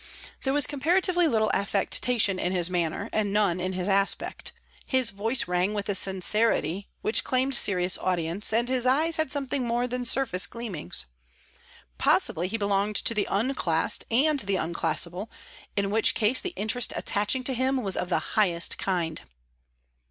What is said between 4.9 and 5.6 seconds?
voice